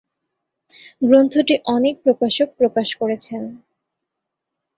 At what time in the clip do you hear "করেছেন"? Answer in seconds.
2.95-3.43